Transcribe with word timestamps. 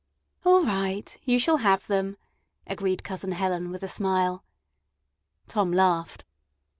"All 0.43 0.65
right, 0.65 1.15
you 1.25 1.37
shall 1.37 1.57
have 1.57 1.85
them," 1.85 2.17
agreed 2.65 3.03
Cousin 3.03 3.33
Helen 3.33 3.69
with 3.69 3.83
a 3.83 3.87
smile. 3.87 4.43
Tom 5.47 5.71
laughed. 5.71 6.23